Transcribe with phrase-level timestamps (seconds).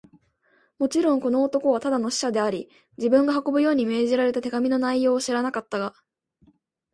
[0.79, 5.93] もちろん、この男はただの使者であり、自分が運ぶように命じられた手紙の内容を知らなかったが、